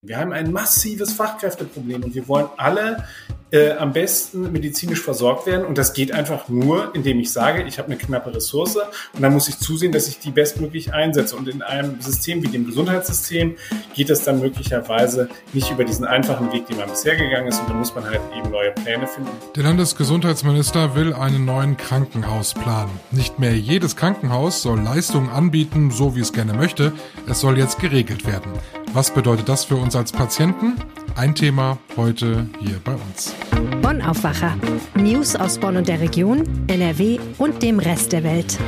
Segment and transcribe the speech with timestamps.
[0.00, 3.04] Wir haben ein massives Fachkräfteproblem und wir wollen alle
[3.50, 5.64] äh, am besten medizinisch versorgt werden.
[5.64, 9.32] Und das geht einfach nur, indem ich sage, ich habe eine knappe Ressource und dann
[9.32, 11.36] muss ich zusehen, dass ich die bestmöglich einsetze.
[11.36, 13.56] Und in einem System wie dem Gesundheitssystem
[13.94, 17.60] geht es dann möglicherweise nicht über diesen einfachen Weg, den man bisher gegangen ist.
[17.60, 19.30] Und dann muss man halt eben neue Pläne finden.
[19.56, 22.88] Der Landesgesundheitsminister will einen neuen Krankenhausplan.
[23.10, 26.92] Nicht mehr jedes Krankenhaus soll Leistungen anbieten, so wie es gerne möchte.
[27.26, 28.52] Es soll jetzt geregelt werden.
[28.92, 30.74] Was bedeutet das für uns als Patienten?
[31.14, 33.34] Ein Thema heute hier bei uns.
[33.82, 34.56] Bonn Aufwacher.
[34.94, 38.58] News aus Bonn und der Region, NRW und dem Rest der Welt.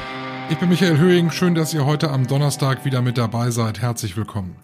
[0.51, 1.31] Ich bin Michael Höhing.
[1.31, 3.81] Schön, dass ihr heute am Donnerstag wieder mit dabei seid.
[3.81, 4.57] Herzlich willkommen.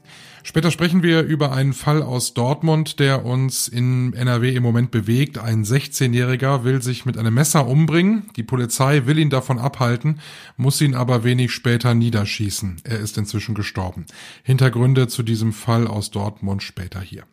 [0.43, 5.39] Später sprechen wir über einen Fall aus Dortmund, der uns in NRW im Moment bewegt.
[5.39, 8.31] Ein 16-Jähriger will sich mit einem Messer umbringen.
[8.37, 10.21] Die Polizei will ihn davon abhalten,
[10.57, 12.77] muss ihn aber wenig später niederschießen.
[12.85, 14.07] Er ist inzwischen gestorben.
[14.45, 17.25] Hintergründe zu diesem Fall aus Dortmund später hier.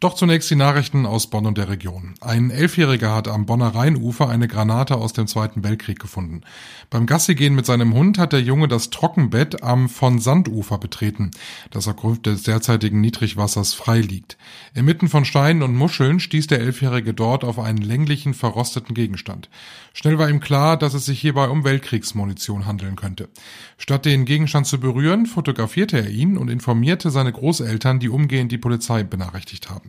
[0.00, 2.14] Doch zunächst die Nachrichten aus Bonn und der Region.
[2.20, 6.42] Ein Elfjähriger hat am Bonner Rheinufer eine Granate aus dem Zweiten Weltkrieg gefunden.
[6.90, 11.30] Beim Gassigehen mit seinem Hund hat der Junge das Trockenbett am von Sandufer betreten,
[11.70, 14.36] das aufgrund des derzeitigen Niedrigwassers frei liegt.
[14.74, 19.48] Inmitten von Steinen und Muscheln stieß der Elfjährige dort auf einen länglichen, verrosteten Gegenstand.
[19.94, 23.30] Schnell war ihm klar, dass es sich hierbei um Weltkriegsmunition handeln könnte.
[23.78, 28.58] Statt den Gegenstand zu berühren, fotografierte er ihn und informierte seine Großeltern, die umgehend die
[28.58, 29.85] Polizei benachrichtigt haben.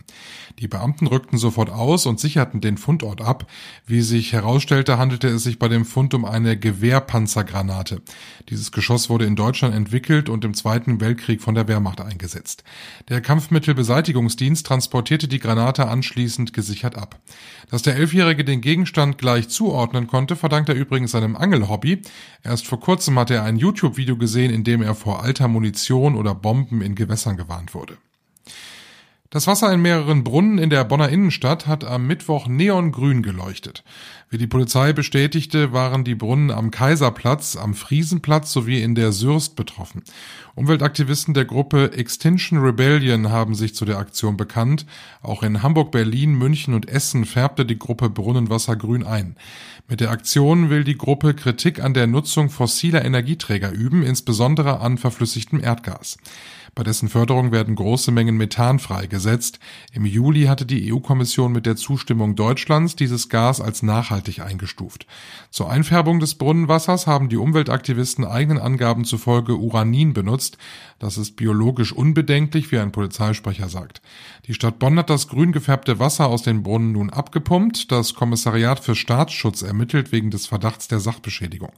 [0.60, 3.48] Die Beamten rückten sofort aus und sicherten den Fundort ab.
[3.86, 8.02] Wie sich herausstellte, handelte es sich bei dem Fund um eine Gewehrpanzergranate.
[8.50, 12.64] Dieses Geschoss wurde in Deutschland entwickelt und im Zweiten Weltkrieg von der Wehrmacht eingesetzt.
[13.10, 17.20] Der Kampfmittelbeseitigungsdienst transportierte die Granate anschließend gesichert ab.
[17.70, 22.02] Dass der Elfjährige den Gegenstand gleich zuordnen konnte, verdankt er übrigens seinem Angelhobby.
[22.44, 26.34] Erst vor kurzem hatte er ein YouTube-Video gesehen, in dem er vor alter Munition oder
[26.34, 27.98] Bomben in Gewässern gewarnt wurde.
[29.30, 33.84] Das Wasser in mehreren Brunnen in der Bonner Innenstadt hat am Mittwoch neongrün geleuchtet.
[34.30, 39.58] Wie die Polizei bestätigte, waren die Brunnen am Kaiserplatz, am Friesenplatz sowie in der Sürst
[39.58, 40.04] betroffen.
[40.56, 44.86] Umweltaktivisten der Gruppe Extinction Rebellion haben sich zu der Aktion bekannt.
[45.22, 49.36] Auch in Hamburg, Berlin, München und Essen färbte die Gruppe Brunnenwasser grün ein.
[49.90, 54.98] Mit der Aktion will die Gruppe Kritik an der Nutzung fossiler Energieträger üben, insbesondere an
[54.98, 56.18] verflüssigtem Erdgas.
[56.78, 59.58] Bei dessen Förderung werden große Mengen Methan freigesetzt.
[59.94, 65.08] Im Juli hatte die EU-Kommission mit der Zustimmung Deutschlands dieses Gas als nachhaltig eingestuft.
[65.50, 70.60] Zur Einfärbung des Brunnenwassers haben die Umweltaktivisten eigenen Angaben zufolge Uranin benutzt.
[71.00, 74.04] Das ist biologisch unbedenklich, wie ein Polizeisprecher sagt.
[74.46, 77.92] Die Stadt Bonn hat das grün gefärbte Wasser aus den Brunnen nun abgepumpt.
[77.92, 81.72] Das Kommissariat für Staatsschutz ermittelt wegen des Verdachts der Sachbeschädigung.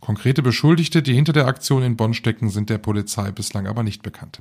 [0.00, 4.02] Konkrete Beschuldigte, die hinter der Aktion in Bonn stecken, sind der Polizei bislang aber nicht
[4.02, 4.39] bekannt.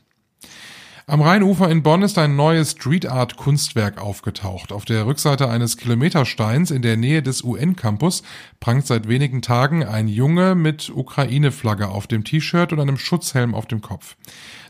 [1.09, 4.71] Am Rheinufer in Bonn ist ein neues Street Art Kunstwerk aufgetaucht.
[4.71, 8.21] Auf der Rückseite eines Kilometersteins in der Nähe des UN-Campus
[8.59, 13.65] prangt seit wenigen Tagen ein Junge mit Ukraine-Flagge auf dem T-Shirt und einem Schutzhelm auf
[13.65, 14.17] dem Kopf.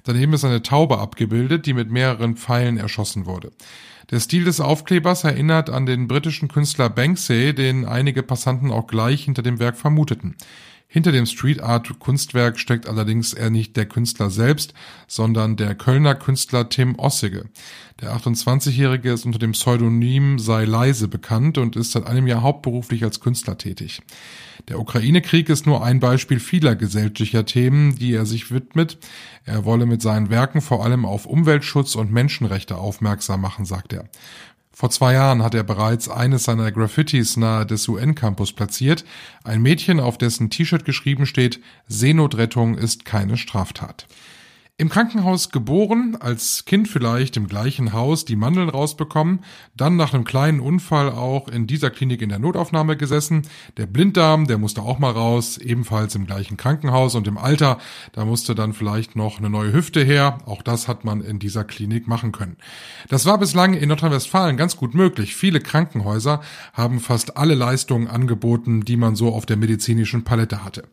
[0.06, 3.52] Daneben ist eine Taube abgebildet, die mit mehreren Pfeilen erschossen wurde.
[4.10, 9.26] Der Stil des Aufklebers erinnert an den britischen Künstler Banksy, den einige Passanten auch gleich
[9.26, 10.38] hinter dem Werk vermuteten.
[10.92, 14.74] Hinter dem Street Art Kunstwerk steckt allerdings eher nicht der Künstler selbst,
[15.06, 17.46] sondern der Kölner Künstler Tim Ossige.
[18.02, 23.04] Der 28-Jährige ist unter dem Pseudonym Sei leise bekannt und ist seit einem Jahr hauptberuflich
[23.04, 24.02] als Künstler tätig.
[24.68, 28.98] Der Ukraine-Krieg ist nur ein Beispiel vieler gesellschaftlicher Themen, die er sich widmet.
[29.46, 34.10] Er wolle mit seinen Werken vor allem auf Umweltschutz und Menschenrechte aufmerksam machen, sagt er.
[34.80, 39.04] Vor zwei Jahren hat er bereits eines seiner Graffitis nahe des UN-Campus platziert.
[39.44, 41.60] Ein Mädchen, auf dessen T-Shirt geschrieben steht,
[41.90, 44.08] Seenotrettung ist keine Straftat.
[44.80, 49.42] Im Krankenhaus geboren, als Kind vielleicht im gleichen Haus die Mandeln rausbekommen,
[49.76, 53.42] dann nach einem kleinen Unfall auch in dieser Klinik in der Notaufnahme gesessen.
[53.76, 57.78] Der Blinddarm, der musste auch mal raus, ebenfalls im gleichen Krankenhaus und im Alter,
[58.14, 60.38] da musste dann vielleicht noch eine neue Hüfte her.
[60.46, 62.56] Auch das hat man in dieser Klinik machen können.
[63.10, 65.36] Das war bislang in Nordrhein-Westfalen ganz gut möglich.
[65.36, 66.40] Viele Krankenhäuser
[66.72, 70.86] haben fast alle Leistungen angeboten, die man so auf der medizinischen Palette hatte.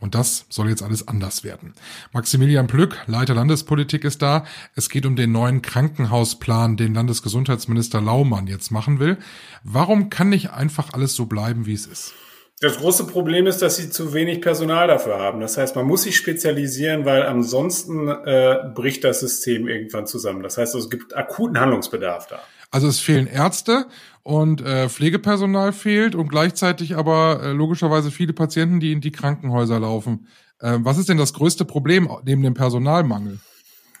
[0.00, 1.74] Und das soll jetzt alles anders werden.
[2.14, 4.44] Maximilian Plück, Leiter Leiter Landespolitik ist da.
[4.74, 9.18] Es geht um den neuen Krankenhausplan, den Landesgesundheitsminister Laumann jetzt machen will.
[9.62, 12.14] Warum kann nicht einfach alles so bleiben, wie es ist?
[12.60, 15.40] Das große Problem ist, dass sie zu wenig Personal dafür haben.
[15.40, 20.42] Das heißt, man muss sich spezialisieren, weil ansonsten äh, bricht das System irgendwann zusammen.
[20.42, 22.38] Das heißt, es gibt akuten Handlungsbedarf da.
[22.70, 23.86] Also es fehlen Ärzte
[24.22, 29.80] und äh, Pflegepersonal fehlt und gleichzeitig aber äh, logischerweise viele Patienten, die in die Krankenhäuser
[29.80, 30.28] laufen.
[30.62, 33.38] Ähm, was ist denn das größte Problem neben dem Personalmangel?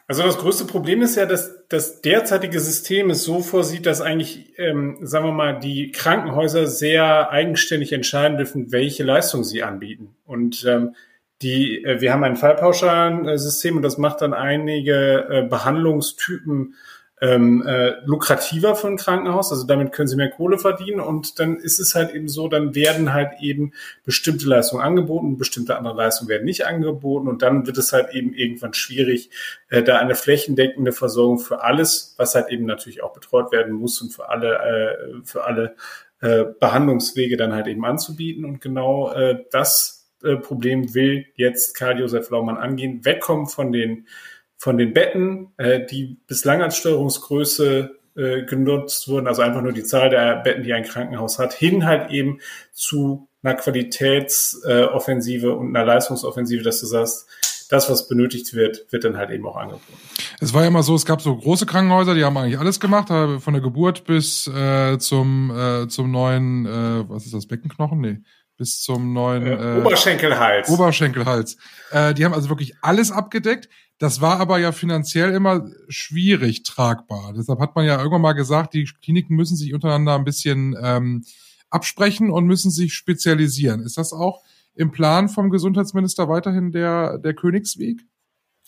[0.06, 4.52] Also das größte Problem ist ja, dass das derzeitige System es so vorsieht, dass eigentlich,
[4.58, 10.14] ähm, sagen wir mal, die Krankenhäuser sehr eigenständig entscheiden dürfen, welche Leistung sie anbieten.
[10.26, 10.94] Und ähm,
[11.40, 16.74] die, äh, wir haben ein fallpauschalen System und das macht dann einige äh, Behandlungstypen
[17.20, 21.00] ähm, äh, lukrativer für ein Krankenhaus, also damit können sie mehr Kohle verdienen.
[21.00, 23.72] Und dann ist es halt eben so, dann werden halt eben
[24.04, 27.28] bestimmte Leistungen angeboten, bestimmte andere Leistungen werden nicht angeboten.
[27.28, 29.30] Und dann wird es halt eben irgendwann schwierig,
[29.68, 34.02] äh, da eine flächendeckende Versorgung für alles, was halt eben natürlich auch betreut werden muss
[34.02, 35.76] und für alle, äh, für alle
[36.20, 38.44] äh, Behandlungswege dann halt eben anzubieten.
[38.44, 44.08] Und genau äh, das äh, Problem will jetzt Karl-Josef Laumann angehen, wegkommen von den
[44.56, 49.84] von den Betten, äh, die bislang als Steuerungsgröße äh, genutzt wurden, also einfach nur die
[49.84, 52.40] Zahl der Betten, die ein Krankenhaus hat, hin halt eben
[52.72, 57.26] zu einer Qualitätsoffensive äh, und einer Leistungsoffensive, dass du sagst,
[57.70, 59.98] das, was benötigt wird, wird dann halt eben auch angeboten.
[60.40, 63.10] Es war ja immer so, es gab so große Krankenhäuser, die haben eigentlich alles gemacht,
[63.10, 68.00] äh, von der Geburt bis äh, zum äh, zum neuen, äh, was ist das, Beckenknochen?
[68.00, 68.18] Nee,
[68.56, 70.68] bis zum neuen äh, Oberschenkelhals.
[70.68, 71.56] Oberschenkelhals.
[71.90, 73.68] Äh, die haben also wirklich alles abgedeckt.
[73.98, 77.32] Das war aber ja finanziell immer schwierig tragbar.
[77.36, 81.24] Deshalb hat man ja irgendwann mal gesagt, die Kliniken müssen sich untereinander ein bisschen ähm,
[81.70, 83.80] absprechen und müssen sich spezialisieren.
[83.82, 84.42] Ist das auch
[84.74, 88.04] im Plan vom Gesundheitsminister weiterhin der, der Königsweg?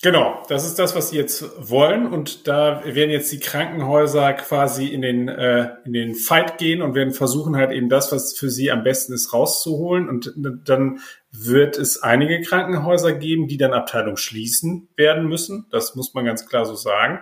[0.02, 2.06] Genau, das ist das, was sie jetzt wollen.
[2.06, 6.94] Und da werden jetzt die Krankenhäuser quasi in den, äh, in den Fight gehen und
[6.94, 10.08] werden versuchen halt eben das, was für sie am besten ist, rauszuholen.
[10.10, 11.00] Und dann
[11.44, 15.66] wird es einige Krankenhäuser geben, die dann Abteilung schließen werden müssen.
[15.70, 17.20] Das muss man ganz klar so sagen.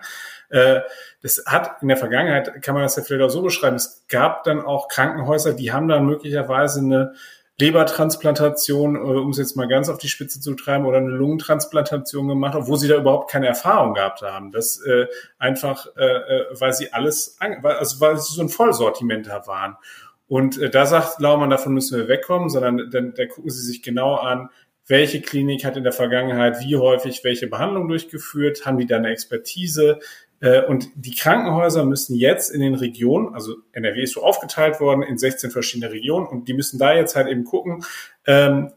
[0.50, 0.81] Äh,
[1.22, 4.44] das hat in der Vergangenheit, kann man das ja vielleicht auch so beschreiben, es gab
[4.44, 7.14] dann auch Krankenhäuser, die haben dann möglicherweise eine
[7.58, 12.28] Lebertransplantation, äh, um es jetzt mal ganz auf die Spitze zu treiben, oder eine Lungentransplantation
[12.28, 14.50] gemacht, obwohl sie da überhaupt keine Erfahrung gehabt haben.
[14.50, 15.06] Das äh,
[15.38, 19.76] einfach, äh, äh weil sie alles, also weil sie so ein Vollsortimenter waren.
[20.26, 23.82] Und äh, da sagt Laumann, davon müssen wir wegkommen, sondern dann, da gucken sie sich
[23.82, 24.48] genau an,
[24.86, 29.08] welche Klinik hat in der Vergangenheit wie häufig welche Behandlung durchgeführt, haben die da eine
[29.08, 30.00] Expertise,
[30.44, 35.02] äh, und die Krankenhäuser müssen jetzt in den Regionen, also NRW ist so aufgeteilt worden
[35.02, 37.82] in 16 verschiedene Regionen und die müssen da jetzt halt eben gucken,
[38.26, 38.70] ähm,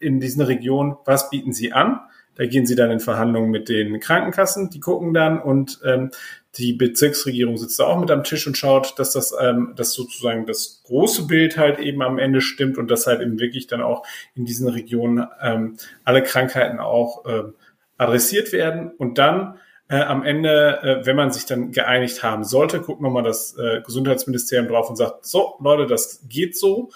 [0.00, 2.00] in diesen Regionen, was bieten sie an?
[2.38, 6.10] Da gehen sie dann in Verhandlungen mit den Krankenkassen, die gucken dann und ähm,
[6.56, 10.46] die Bezirksregierung sitzt da auch mit am Tisch und schaut, dass das, ähm, dass sozusagen
[10.46, 14.06] das große Bild halt eben am Ende stimmt und dass halt eben wirklich dann auch
[14.34, 17.54] in diesen Regionen ähm, alle Krankheiten auch ähm,
[17.98, 19.58] adressiert werden und dann
[19.88, 23.80] äh, am Ende, äh, wenn man sich dann geeinigt haben sollte, guckt nochmal das äh,
[23.82, 26.90] Gesundheitsministerium drauf und sagt, so Leute, das geht so.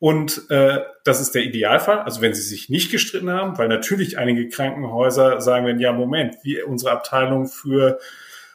[0.00, 4.16] Und äh, das ist der Idealfall, also wenn sie sich nicht gestritten haben, weil natürlich
[4.16, 7.98] einige Krankenhäuser sagen werden, ja, Moment, wie unsere Abteilung für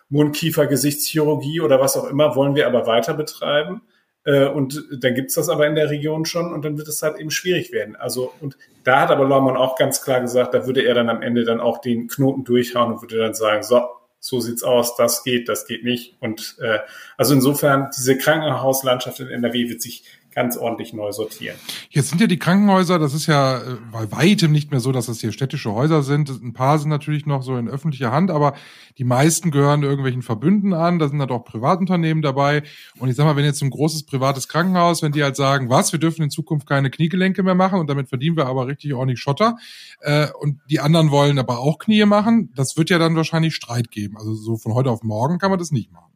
[0.09, 3.83] Mund-Kiefer-Gesichtschirurgie oder was auch immer wollen wir aber weiter betreiben.
[4.24, 7.19] Äh, und dann gibt's das aber in der Region schon und dann wird es halt
[7.19, 7.95] eben schwierig werden.
[7.95, 11.21] Also, und da hat aber Lormann auch ganz klar gesagt, da würde er dann am
[11.21, 13.81] Ende dann auch den Knoten durchhauen und würde dann sagen, so,
[14.19, 16.15] so sieht's aus, das geht, das geht nicht.
[16.19, 16.80] Und äh,
[17.18, 20.03] also insofern, diese Krankenhauslandschaft in NRW wird sich
[20.35, 21.55] ganz ordentlich neu sortieren.
[21.89, 25.05] Jetzt sind ja die Krankenhäuser, das ist ja äh, bei weitem nicht mehr so, dass
[25.05, 26.29] das hier städtische Häuser sind.
[26.29, 28.53] Ein paar sind natürlich noch so in öffentlicher Hand, aber
[28.97, 30.99] die meisten gehören irgendwelchen Verbünden an.
[30.99, 32.63] Da sind halt auch Privatunternehmen dabei.
[32.99, 35.94] Und ich sag mal, wenn jetzt ein großes privates Krankenhaus, wenn die halt sagen, was,
[35.94, 39.21] wir dürfen in Zukunft keine Kniegelenke mehr machen und damit verdienen wir aber richtig ordentlich
[39.21, 39.56] Schotter.
[40.01, 43.89] Äh, und die anderen wollen aber auch Knie machen, das wird ja dann wahrscheinlich Streit
[43.89, 44.18] geben.
[44.18, 46.11] Also so von heute auf morgen kann man das nicht machen.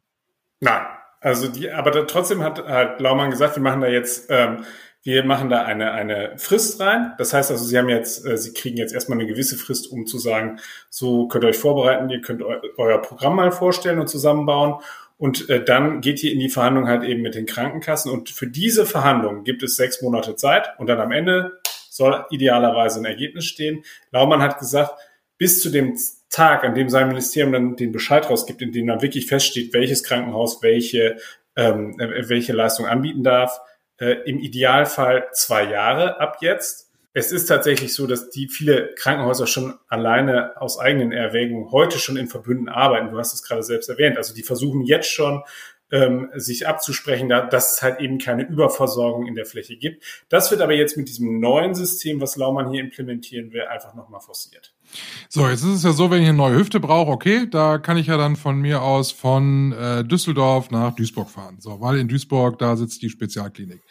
[0.60, 0.82] Nein,
[1.20, 4.64] also die, aber da, trotzdem hat, hat Laumann gesagt, wir machen da jetzt, ähm,
[5.02, 7.12] wir machen da eine, eine Frist rein.
[7.18, 10.06] Das heißt also, Sie haben jetzt, äh, Sie kriegen jetzt erstmal eine gewisse Frist, um
[10.06, 10.58] zu sagen,
[10.88, 14.82] so könnt ihr euch vorbereiten, ihr könnt eu euer Programm mal vorstellen und zusammenbauen.
[15.16, 18.10] Und äh, dann geht ihr in die Verhandlung halt eben mit den Krankenkassen.
[18.10, 20.70] Und für diese Verhandlung gibt es sechs Monate Zeit.
[20.78, 21.60] Und dann am Ende
[21.90, 23.84] soll idealerweise ein Ergebnis stehen.
[24.12, 24.92] Laumann hat gesagt,
[25.36, 25.94] bis zu dem
[26.30, 30.04] Tag, an dem sein Ministerium dann den Bescheid rausgibt, in dem dann wirklich feststeht, welches
[30.04, 31.16] Krankenhaus welche,
[31.56, 33.60] ähm, äh, welche Leistung anbieten darf,
[33.98, 36.90] äh, im Idealfall zwei Jahre ab jetzt.
[37.12, 42.16] Es ist tatsächlich so, dass die viele Krankenhäuser schon alleine aus eigenen Erwägungen heute schon
[42.16, 43.10] in Verbünden arbeiten.
[43.10, 44.16] Du hast es gerade selbst erwähnt.
[44.16, 45.42] Also die versuchen jetzt schon
[45.90, 50.04] ähm, sich abzusprechen, da, dass es halt eben keine Überversorgung in der Fläche gibt.
[50.28, 54.20] Das wird aber jetzt mit diesem neuen System, was Laumann hier implementieren will, einfach nochmal
[54.20, 54.72] forciert.
[55.28, 57.96] So, jetzt ist es ja so, wenn ich eine neue Hüfte brauche, okay, da kann
[57.96, 61.56] ich ja dann von mir aus von äh, Düsseldorf nach Duisburg fahren.
[61.60, 63.82] So, weil in Duisburg, da sitzt die Spezialklinik.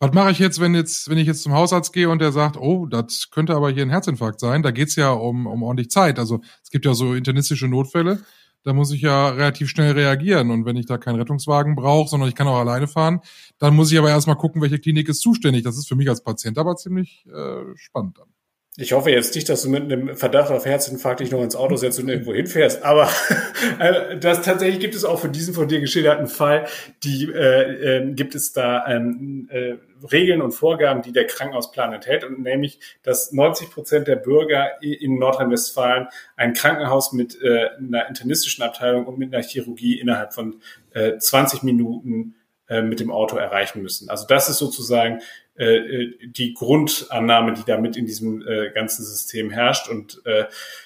[0.00, 2.56] Was mache ich jetzt, wenn jetzt, wenn ich jetzt zum Hausarzt gehe und der sagt,
[2.56, 4.62] oh, das könnte aber hier ein Herzinfarkt sein?
[4.62, 6.20] Da geht's ja um, um ordentlich Zeit.
[6.20, 8.22] Also es gibt ja so internistische Notfälle,
[8.62, 10.50] da muss ich ja relativ schnell reagieren.
[10.50, 13.20] Und wenn ich da keinen Rettungswagen brauche, sondern ich kann auch alleine fahren,
[13.58, 15.64] dann muss ich aber erstmal gucken, welche Klinik ist zuständig.
[15.64, 18.28] Das ist für mich als Patient aber ziemlich äh, spannend dann.
[18.80, 21.74] Ich hoffe jetzt nicht, dass du mit einem Verdacht auf Herzinfarkt dich noch ins Auto
[21.74, 23.10] setzt und irgendwo hinfährst, aber
[23.80, 26.68] äh, das tatsächlich gibt es auch für diesen von dir geschilderten Fall,
[27.02, 29.74] die äh, äh, gibt es da ähm, äh,
[30.12, 35.18] Regeln und Vorgaben, die der Krankenhausplan enthält, und nämlich, dass 90 Prozent der Bürger in
[35.18, 36.06] Nordrhein-Westfalen
[36.36, 40.60] ein Krankenhaus mit äh, einer internistischen Abteilung und mit einer Chirurgie innerhalb von
[40.92, 42.36] äh, 20 Minuten
[42.68, 44.08] äh, mit dem Auto erreichen müssen.
[44.08, 45.20] Also das ist sozusagen
[45.58, 49.88] äh, äh, die Grundannahme, die damit in diesem äh, ganzen System herrscht.
[49.88, 50.44] Und äh,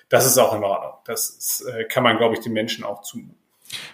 [0.08, 0.92] das ist auch in Ordnung.
[1.04, 3.36] Das ist, äh, kann man, glaube ich, den Menschen auch zumuten.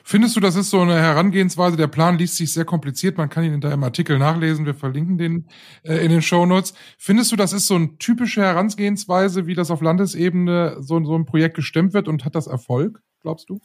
[0.03, 1.77] Findest du, das ist so eine Herangehensweise?
[1.77, 3.17] Der Plan liest sich sehr kompliziert.
[3.17, 4.67] Man kann ihn in deinem Artikel nachlesen.
[4.67, 5.49] Wir verlinken den
[5.83, 6.75] äh, in den Show Notes.
[6.97, 11.27] Findest du, das ist so eine typische Herangehensweise, wie das auf Landesebene so, so ein
[11.27, 13.61] Projekt gestemmt wird und hat das Erfolg, glaubst du?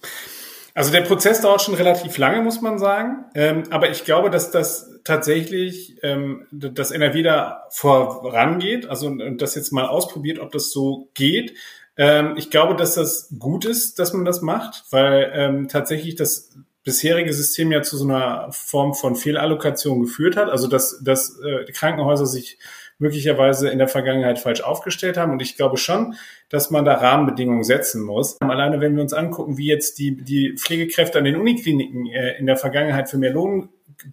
[0.74, 3.26] Also der Prozess dauert schon relativ lange, muss man sagen.
[3.36, 8.88] Ähm, aber ich glaube, dass das tatsächlich ähm, das NRW da vorangeht.
[8.90, 11.54] Also und das jetzt mal ausprobiert, ob das so geht.
[11.96, 16.52] Ähm, ich glaube, dass das gut ist, dass man das macht, weil ähm, tatsächlich das
[16.84, 20.50] bisherige System ja zu so einer Form von Fehlallokation geführt hat.
[20.50, 22.58] Also dass, dass äh, Krankenhäuser sich
[23.00, 25.32] möglicherweise in der Vergangenheit falsch aufgestellt haben.
[25.32, 26.16] Und ich glaube schon,
[26.50, 28.40] dass man da Rahmenbedingungen setzen muss.
[28.42, 32.46] Alleine wenn wir uns angucken, wie jetzt die, die Pflegekräfte an den Unikliniken äh, in
[32.46, 33.70] der Vergangenheit für mehr Lohn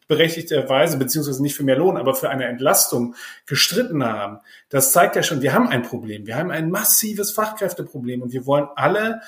[0.08, 3.14] berechtigterweise, beziehungsweise nicht für mehr Lohn, aber für eine Entlastung
[3.46, 4.38] gestritten haben.
[4.68, 6.26] Das zeigt ja schon, wir haben ein Problem.
[6.26, 9.20] Wir haben ein massives Fachkräfteproblem und wir wollen alle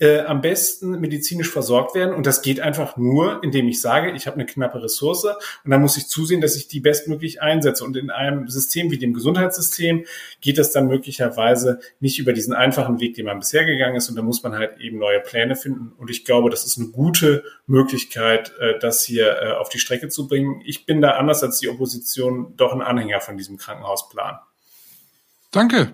[0.00, 2.14] äh, am besten medizinisch versorgt werden.
[2.14, 5.80] Und das geht einfach nur, indem ich sage, ich habe eine knappe Ressource und dann
[5.80, 7.84] muss ich zusehen, dass ich die bestmöglich einsetze.
[7.84, 10.06] Und in einem System wie dem Gesundheitssystem
[10.40, 14.08] geht das dann möglicherweise nicht über diesen einfachen Weg, den man bisher gegangen ist.
[14.08, 15.92] Und da muss man halt eben neue Pläne finden.
[15.98, 20.08] Und ich glaube, das ist eine gute Möglichkeit, äh, das hier äh, auf die Strecke
[20.08, 20.62] zu bringen.
[20.64, 24.38] Ich bin da anders als die Opposition doch ein Anhänger von diesem Krankenhausplan.
[25.50, 25.92] Danke.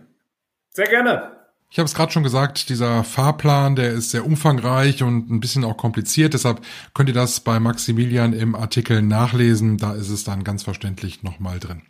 [0.71, 1.36] Sehr gerne.
[1.69, 5.65] Ich habe es gerade schon gesagt, dieser Fahrplan, der ist sehr umfangreich und ein bisschen
[5.65, 6.33] auch kompliziert.
[6.33, 6.61] Deshalb
[6.95, 9.77] könnt ihr das bei Maximilian im Artikel nachlesen.
[9.77, 11.83] Da ist es dann ganz verständlich nochmal drin.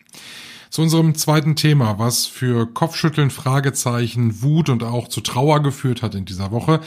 [0.77, 6.15] Zu unserem zweiten Thema, was für Kopfschütteln, Fragezeichen, Wut und auch zu Trauer geführt hat
[6.15, 6.81] in dieser Woche.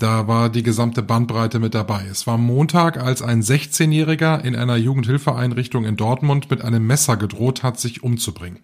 [0.00, 2.06] Da war die gesamte Bandbreite mit dabei.
[2.10, 7.62] Es war Montag, als ein 16-Jähriger in einer Jugendhilfeeinrichtung in Dortmund mit einem Messer gedroht
[7.62, 8.58] hat, sich umzubringen.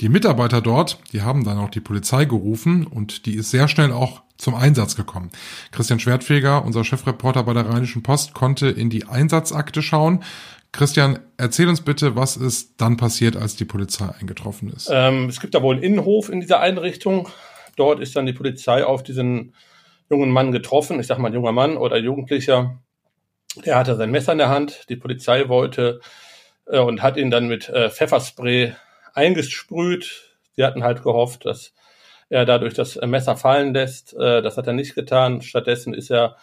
[0.00, 3.92] Die Mitarbeiter dort, die haben dann auch die Polizei gerufen und die ist sehr schnell
[3.92, 5.28] auch zum Einsatz gekommen.
[5.70, 10.20] Christian Schwertfeger, unser Chefreporter bei der Rheinischen Post, konnte in die Einsatzakte schauen.
[10.74, 14.90] Christian, erzähl uns bitte, was ist dann passiert, als die Polizei eingetroffen ist?
[14.92, 17.28] Ähm, es gibt da wohl einen Innenhof in dieser Einrichtung.
[17.76, 19.54] Dort ist dann die Polizei auf diesen
[20.10, 20.98] jungen Mann getroffen.
[20.98, 22.82] Ich sag mal, junger Mann oder Jugendlicher.
[23.64, 24.88] Der hatte sein Messer in der Hand.
[24.88, 26.00] Die Polizei wollte
[26.66, 28.74] äh, und hat ihn dann mit äh, Pfefferspray
[29.12, 30.34] eingesprüht.
[30.56, 31.72] Sie hatten halt gehofft, dass
[32.28, 34.12] er dadurch das Messer fallen lässt.
[34.14, 35.40] Äh, das hat er nicht getan.
[35.40, 36.36] Stattdessen ist er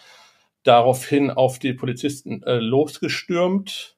[0.64, 3.98] daraufhin auf die Polizisten äh, losgestürmt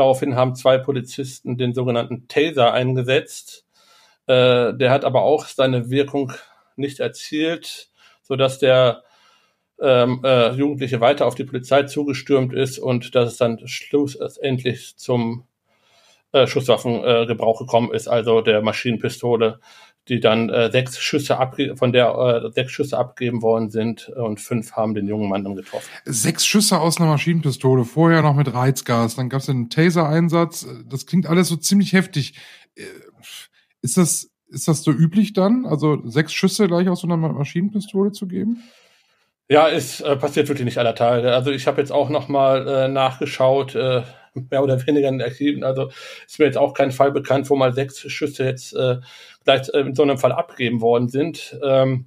[0.00, 3.66] Daraufhin haben zwei Polizisten den sogenannten Taser eingesetzt.
[4.26, 6.32] Äh, der hat aber auch seine Wirkung
[6.74, 7.90] nicht erzielt,
[8.22, 9.02] so dass der
[9.78, 15.46] ähm, äh, Jugendliche weiter auf die Polizei zugestürmt ist und dass es dann schlussendlich zum
[16.32, 19.60] äh, Schusswaffengebrauch gekommen ist, also der Maschinenpistole
[20.10, 24.40] die dann äh, sechs Schüsse abge von der äh, sechs Schüsse abgegeben worden sind und
[24.40, 25.88] fünf haben den jungen Mann dann getroffen.
[26.04, 30.66] Sechs Schüsse aus einer Maschinenpistole, vorher noch mit Reizgas, dann gab es einen Taser-Einsatz.
[30.86, 32.34] Das klingt alles so ziemlich heftig.
[32.76, 32.82] Äh,
[33.82, 38.10] ist das ist das so üblich dann, also sechs Schüsse gleich aus so einer Maschinenpistole
[38.10, 38.62] zu geben?
[39.48, 41.32] Ja, es äh, passiert wirklich nicht aller Tage.
[41.32, 43.74] Also ich habe jetzt auch noch mal äh, nachgeschaut.
[43.76, 44.02] Äh,
[44.50, 45.64] mehr oder weniger in Archiven.
[45.64, 45.90] Also
[46.26, 48.98] ist mir jetzt auch kein Fall bekannt, wo mal sechs Schüsse jetzt äh,
[49.44, 51.58] gleich äh, in so einem Fall abgegeben worden sind.
[51.62, 52.06] Ähm,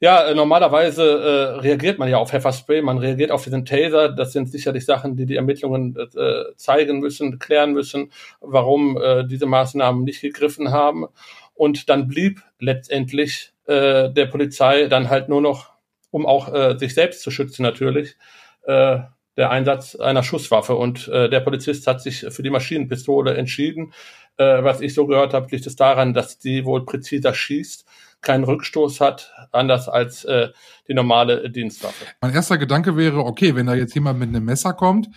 [0.00, 4.10] ja, äh, normalerweise äh, reagiert man ja auf Pfefferspray, man reagiert auf diesen Taser.
[4.10, 9.46] Das sind sicherlich Sachen, die die Ermittlungen äh, zeigen müssen, klären müssen, warum äh, diese
[9.46, 11.06] Maßnahmen nicht gegriffen haben.
[11.54, 15.70] Und dann blieb letztendlich äh, der Polizei dann halt nur noch,
[16.10, 18.16] um auch äh, sich selbst zu schützen natürlich,
[18.64, 18.98] äh,
[19.36, 20.74] der Einsatz einer Schusswaffe.
[20.74, 23.92] Und äh, der Polizist hat sich für die Maschinenpistole entschieden.
[24.36, 27.84] Äh, was ich so gehört habe, liegt es daran, dass die wohl präziser schießt,
[28.20, 30.48] keinen Rückstoß hat, anders als äh,
[30.88, 32.06] die normale Dienstwaffe.
[32.20, 35.08] Mein erster Gedanke wäre, okay, wenn da jetzt jemand mit einem Messer kommt,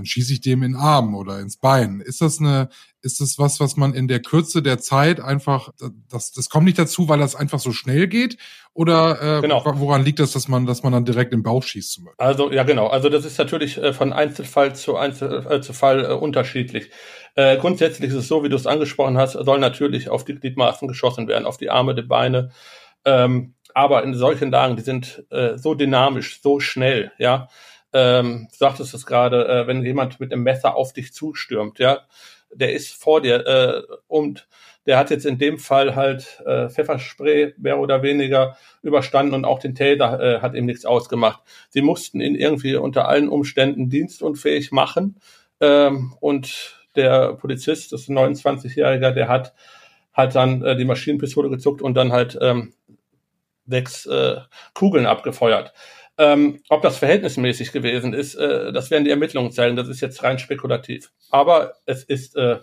[0.00, 2.00] dann schieße ich dem in den Arm oder ins Bein.
[2.00, 2.70] Ist das eine,
[3.02, 5.70] ist das was, was man in der Kürze der Zeit einfach,
[6.08, 8.38] das, das kommt nicht dazu, weil das einfach so schnell geht?
[8.72, 9.62] Oder äh, genau.
[9.76, 12.26] woran liegt das, dass man, dass man dann direkt im Bauch schießt zum Beispiel?
[12.26, 16.06] Also ja genau, also das ist natürlich äh, von Einzelfall zu Einzel, äh, zu Fall
[16.06, 16.90] äh, unterschiedlich.
[17.34, 20.88] Äh, grundsätzlich ist es so, wie du es angesprochen hast, soll natürlich auf die Gliedmaßen
[20.88, 22.52] geschossen werden, auf die Arme, die Beine.
[23.04, 27.48] Ähm, aber in solchen Lagen, die sind äh, so dynamisch, so schnell, ja.
[27.92, 32.00] Ähm, du sagtest es gerade, äh, wenn jemand mit einem Messer auf dich zustürmt, ja,
[32.52, 34.48] der ist vor dir äh, und
[34.86, 39.58] der hat jetzt in dem Fall halt äh, Pfefferspray mehr oder weniger überstanden und auch
[39.58, 41.42] den Täter äh, hat ihm nichts ausgemacht.
[41.68, 45.20] Sie mussten ihn irgendwie unter allen Umständen dienstunfähig machen
[45.60, 49.54] ähm, und der Polizist, das ist ein 29-Jähriger, der hat
[50.12, 52.74] hat dann äh, die Maschinenpistole gezuckt und dann halt ähm,
[53.66, 54.36] sechs äh,
[54.74, 55.72] Kugeln abgefeuert.
[56.20, 59.74] Ähm, ob das verhältnismäßig gewesen ist, äh, das werden die Ermittlungen zeigen.
[59.74, 61.10] Das ist jetzt rein spekulativ.
[61.30, 62.58] Aber es ist äh,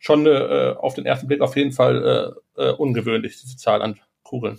[0.00, 4.00] schon äh, auf den ersten Blick auf jeden Fall äh, äh, ungewöhnlich, diese Zahl an
[4.24, 4.58] Kugeln.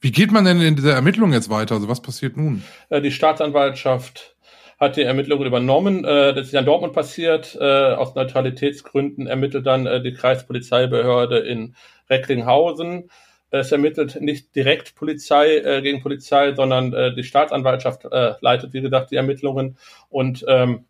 [0.00, 1.74] Wie geht man denn in dieser Ermittlung jetzt weiter?
[1.74, 2.62] Also was passiert nun?
[2.88, 4.36] Äh, die Staatsanwaltschaft
[4.80, 6.04] hat die Ermittlungen übernommen.
[6.06, 7.58] Äh, das ist ja in Dortmund passiert.
[7.60, 11.76] Äh, aus Neutralitätsgründen ermittelt dann äh, die Kreispolizeibehörde in
[12.08, 13.10] Recklinghausen.
[13.52, 18.80] Es ermittelt nicht direkt Polizei äh, gegen Polizei, sondern äh, die Staatsanwaltschaft äh, leitet, wie
[18.80, 19.76] gesagt, die Ermittlungen
[20.08, 20.86] und ähm,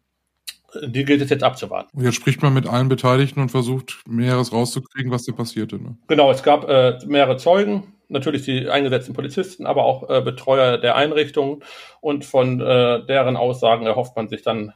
[0.81, 1.91] die gilt es jetzt abzuwarten.
[1.93, 5.77] Und jetzt spricht man mit allen Beteiligten und versucht, Mehres rauszukriegen, was da passierte.
[5.77, 5.97] Ne?
[6.07, 10.95] Genau, es gab äh, mehrere Zeugen, natürlich die eingesetzten Polizisten, aber auch äh, Betreuer der
[10.95, 11.65] Einrichtungen
[12.01, 14.73] und von äh, deren Aussagen erhofft man sich dann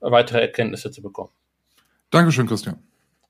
[0.00, 1.30] weitere Erkenntnisse zu bekommen.
[2.10, 2.78] Dankeschön, Christian.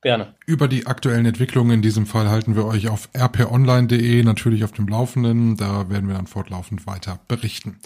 [0.06, 0.34] Gerne.
[0.46, 4.86] Über die aktuellen Entwicklungen in diesem Fall halten wir euch auf rponline.de natürlich auf dem
[4.86, 5.56] Laufenden.
[5.56, 7.80] Da werden wir dann fortlaufend weiter berichten.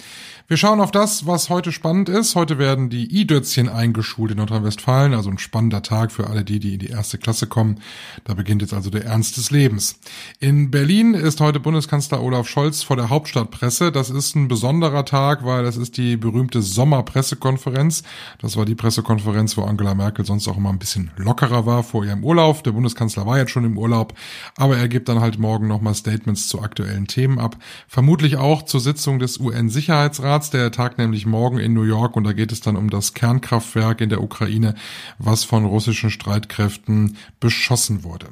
[0.47, 2.35] Wir schauen auf das, was heute spannend ist.
[2.35, 5.15] Heute werden die I-Dötzchen eingeschult in Nordrhein-Westfalen.
[5.15, 7.81] Also ein spannender Tag für alle die, die in die erste Klasse kommen.
[8.25, 9.99] Da beginnt jetzt also der Ernst des Lebens.
[10.41, 13.93] In Berlin ist heute Bundeskanzler Olaf Scholz vor der Hauptstadtpresse.
[13.93, 18.03] Das ist ein besonderer Tag, weil das ist die berühmte Sommerpressekonferenz.
[18.43, 22.10] Das war die Pressekonferenz, wo Angela Merkel sonst auch immer ein bisschen lockerer war vor
[22.11, 22.63] ja im Urlaub.
[22.65, 24.15] Der Bundeskanzler war jetzt schon im Urlaub,
[24.57, 27.57] aber er gibt dann halt morgen nochmal Statements zu aktuellen Themen ab.
[27.89, 30.51] Vermutlich auch zur Sitzung des UN-Sicherheitsrats.
[30.51, 34.01] Der tagt nämlich morgen in New York und da geht es dann um das Kernkraftwerk
[34.01, 34.75] in der Ukraine,
[35.19, 38.27] was von russischen Streitkräften beschossen wurde.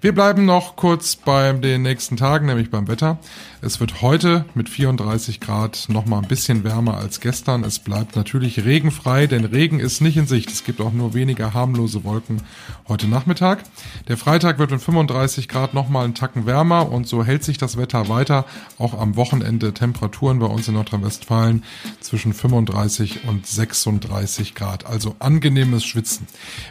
[0.00, 3.18] Wir bleiben noch kurz bei den nächsten Tagen, nämlich beim Wetter.
[3.62, 7.64] Es wird heute mit 34 Grad noch mal ein bisschen wärmer als gestern.
[7.64, 10.50] Es bleibt natürlich regenfrei, denn Regen ist nicht in Sicht.
[10.50, 12.42] Es gibt auch nur weniger harmlose Wolken
[12.88, 13.64] heute Nachmittag.
[14.06, 17.56] Der Freitag wird mit 35 Grad noch mal einen Tacken wärmer und so hält sich
[17.56, 18.44] das Wetter weiter.
[18.78, 21.64] Auch am Wochenende Temperaturen bei uns in Nordrhein-Westfalen
[22.00, 24.84] zwischen 35 und 36 Grad.
[24.84, 26.26] Also angenehmes Schwitzen.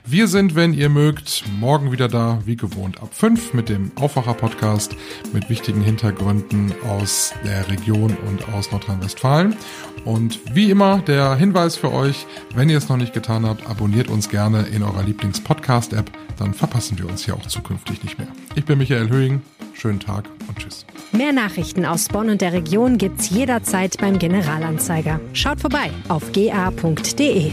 [0.06, 4.96] Wir sind, wenn ihr mögt, morgen wieder da, wie gewohnt, ab 5 mit dem Aufwacher-Podcast
[5.32, 9.56] mit wichtigen Hintergründen aus der Region und aus Nordrhein-Westfalen.
[10.06, 14.10] Und wie immer der Hinweis für euch, wenn ihr es noch nicht getan habt, abonniert
[14.10, 18.28] uns gerne in eurer Lieblings-Podcast-App, dann verpassen wir uns hier auch zukünftig nicht mehr.
[18.56, 19.42] Ich bin Michael Höhing,
[19.74, 20.86] schönen Tag und tschüss.
[21.12, 25.20] Mehr Nachrichten aus Bonn und der Region gibt's jederzeit beim Generalanzeiger.
[25.34, 27.52] Schaut vorbei auf ga.de.